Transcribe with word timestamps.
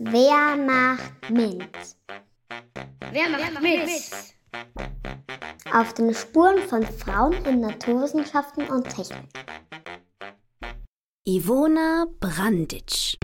Wer 0.00 0.56
macht 0.56 1.28
mit? 1.28 1.58
Wer 3.10 3.28
macht 3.30 3.60
mit? 3.60 3.80
Auf 5.74 5.92
den 5.94 6.14
Spuren 6.14 6.58
von 6.68 6.84
Frauen 6.84 7.32
in 7.44 7.62
Naturwissenschaften 7.62 8.68
und 8.68 8.88
Technik. 8.88 9.26
Ivona 11.26 12.06
Branditsch. 12.20 13.16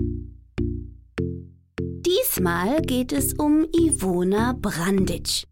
Diesmal 1.79 2.83
geht 2.83 3.13
es 3.13 3.35
um 3.35 3.69
Ivona 3.73 4.57
Branditsch. 4.61 5.45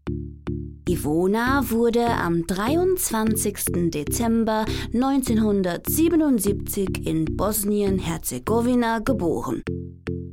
Ivona 0.89 1.69
wurde 1.69 2.05
am 2.05 2.45
23. 2.45 3.91
Dezember 3.91 4.65
1977 4.93 7.07
in 7.07 7.23
Bosnien-Herzegowina 7.37 8.99
geboren. 8.99 9.63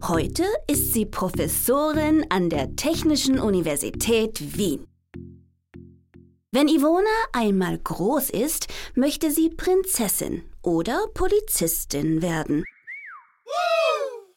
Heute 0.03 0.45
ist 0.67 0.95
sie 0.95 1.05
Professorin 1.05 2.25
an 2.31 2.49
der 2.49 2.75
Technischen 2.75 3.39
Universität 3.39 4.57
Wien. 4.57 4.87
Wenn 6.51 6.69
Ivona 6.69 7.05
einmal 7.33 7.77
groß 7.79 8.31
ist, 8.31 8.69
möchte 8.95 9.31
sie 9.31 9.51
Prinzessin 9.51 10.43
oder 10.63 11.07
Polizistin 11.13 12.23
werden. 12.23 12.65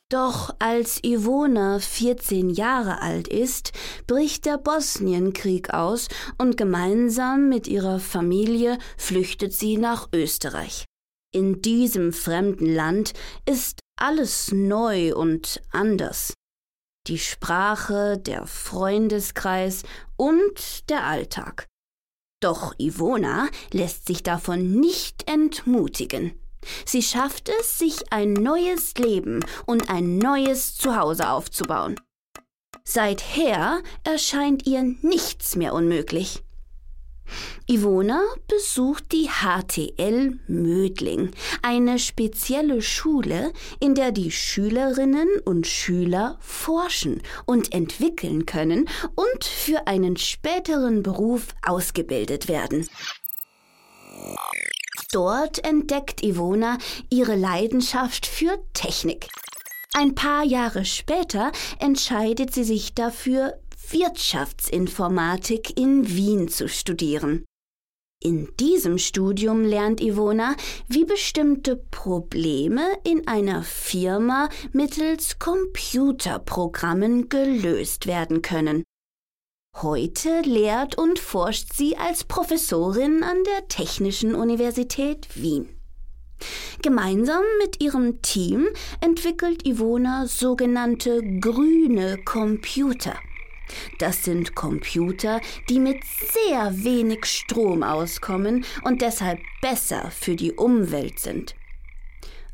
Doch 0.09 0.53
als 0.59 1.01
Ivona 1.01 1.79
14 1.79 2.49
Jahre 2.49 3.01
alt 3.01 3.29
ist, 3.29 3.71
bricht 4.05 4.45
der 4.45 4.57
Bosnienkrieg 4.57 5.73
aus 5.73 6.09
und 6.37 6.57
gemeinsam 6.57 7.47
mit 7.47 7.67
ihrer 7.67 7.99
Familie 7.99 8.77
flüchtet 8.97 9.53
sie 9.53 9.77
nach 9.77 10.09
Österreich. 10.13 10.83
In 11.31 11.61
diesem 11.61 12.11
fremden 12.11 12.67
Land 12.67 13.13
ist 13.49 13.82
alles 14.03 14.51
neu 14.51 15.15
und 15.15 15.61
anders. 15.71 16.33
Die 17.07 17.17
Sprache, 17.17 18.17
der 18.17 18.45
Freundeskreis 18.47 19.83
und 20.17 20.89
der 20.89 21.05
Alltag. 21.05 21.67
Doch 22.41 22.75
Ivona 22.77 23.47
lässt 23.71 24.07
sich 24.07 24.21
davon 24.21 24.81
nicht 24.81 25.31
entmutigen. 25.31 26.37
Sie 26.85 27.01
schafft 27.01 27.47
es, 27.47 27.79
sich 27.79 28.11
ein 28.11 28.33
neues 28.33 28.93
Leben 28.95 29.39
und 29.65 29.89
ein 29.89 30.17
neues 30.17 30.75
Zuhause 30.75 31.29
aufzubauen. 31.29 31.97
Seither 32.83 33.81
erscheint 34.03 34.67
ihr 34.67 34.83
nichts 35.01 35.55
mehr 35.55 35.73
unmöglich. 35.73 36.43
Ivona 37.67 38.21
besucht 38.47 39.11
die 39.11 39.29
HTL 39.29 40.39
Mödling, 40.47 41.31
eine 41.61 41.97
spezielle 41.97 42.81
Schule, 42.81 43.53
in 43.79 43.95
der 43.95 44.11
die 44.11 44.31
Schülerinnen 44.31 45.29
und 45.45 45.65
Schüler 45.65 46.37
forschen 46.41 47.21
und 47.45 47.73
entwickeln 47.73 48.45
können 48.45 48.89
und 49.15 49.45
für 49.45 49.87
einen 49.87 50.17
späteren 50.17 51.03
Beruf 51.03 51.47
ausgebildet 51.65 52.47
werden. 52.47 52.87
Dort 55.11 55.63
entdeckt 55.63 56.23
Ivona 56.23 56.77
ihre 57.09 57.35
Leidenschaft 57.35 58.25
für 58.25 58.57
Technik. 58.73 59.27
Ein 59.95 60.15
paar 60.15 60.43
Jahre 60.43 60.85
später 60.85 61.51
entscheidet 61.79 62.51
sie 62.51 62.63
sich 62.63 62.95
dafür, 62.95 63.59
Wirtschaftsinformatik 63.89 65.77
in 65.77 66.07
Wien 66.09 66.47
zu 66.47 66.67
studieren. 66.67 67.45
In 68.23 68.49
diesem 68.57 68.97
Studium 68.97 69.63
lernt 69.65 69.99
Ivona, 69.99 70.55
wie 70.87 71.03
bestimmte 71.03 71.75
Probleme 71.75 72.85
in 73.03 73.27
einer 73.27 73.63
Firma 73.63 74.47
mittels 74.71 75.39
Computerprogrammen 75.39 77.27
gelöst 77.27 78.07
werden 78.07 78.41
können. 78.41 78.83
Heute 79.75 80.41
lehrt 80.41 80.97
und 80.97 81.19
forscht 81.19 81.73
sie 81.73 81.97
als 81.97 82.23
Professorin 82.23 83.23
an 83.23 83.43
der 83.43 83.67
Technischen 83.67 84.35
Universität 84.35 85.27
Wien. 85.35 85.67
Gemeinsam 86.81 87.43
mit 87.59 87.81
ihrem 87.81 88.21
Team 88.21 88.67
entwickelt 89.01 89.65
Ivona 89.67 90.27
sogenannte 90.27 91.21
grüne 91.39 92.19
Computer. 92.23 93.15
Das 93.99 94.23
sind 94.23 94.55
Computer, 94.55 95.41
die 95.69 95.79
mit 95.79 96.03
sehr 96.05 96.83
wenig 96.83 97.25
Strom 97.25 97.83
auskommen 97.83 98.65
und 98.83 99.01
deshalb 99.01 99.39
besser 99.61 100.11
für 100.11 100.35
die 100.35 100.53
Umwelt 100.53 101.19
sind. 101.19 101.55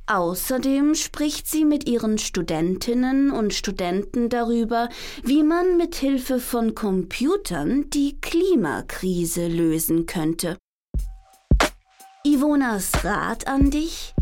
Außerdem 0.10 0.96
spricht 0.96 1.46
sie 1.46 1.66
mit 1.66 1.88
ihren 1.88 2.18
Studentinnen 2.18 3.30
und 3.30 3.54
Studenten 3.54 4.30
darüber, 4.30 4.90
wie 5.24 5.44
man 5.44 5.78
mit 5.78 5.94
Hilfe 5.94 6.40
von 6.40 6.74
Computern 6.74 7.92
die 7.92 8.20
Klimakrise 8.20 9.48
lösen 9.48 10.08
könnte. 10.08 10.58
Ivonas 12.24 13.06
Rat 13.06 13.48
an 13.48 13.70
dich? 13.70 14.16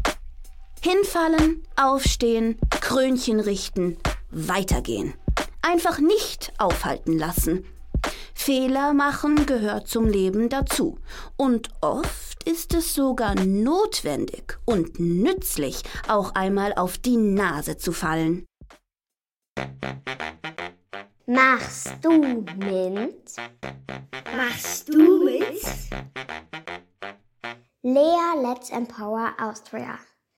Hinfallen, 0.81 1.63
aufstehen, 1.77 2.57
Krönchen 2.69 3.39
richten, 3.39 3.97
weitergehen. 4.29 5.13
Einfach 5.69 5.99
nicht 5.99 6.53
aufhalten 6.59 7.17
lassen. 7.17 7.65
Fehler 8.33 8.93
machen 8.93 9.45
gehört 9.45 9.89
zum 9.89 10.07
Leben 10.07 10.47
dazu. 10.47 10.97
Und 11.35 11.71
oft 11.81 12.45
ist 12.45 12.73
es 12.73 12.93
sogar 12.93 13.35
notwendig 13.35 14.57
und 14.63 14.97
nützlich, 15.01 15.83
auch 16.07 16.35
einmal 16.35 16.73
auf 16.73 16.97
die 16.97 17.17
Nase 17.17 17.75
zu 17.75 17.91
fallen. 17.91 18.45
Machst 21.25 21.97
du 22.01 22.11
mit? 22.11 23.35
Machst 24.37 24.87
du 24.87 25.25
mit? 25.25 25.63
Lea 27.81 28.41
Let's 28.41 28.69
Empower 28.69 29.33
Austria. 29.37 29.99